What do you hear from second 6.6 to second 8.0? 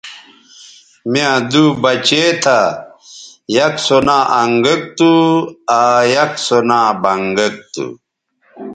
نا بنگک تھو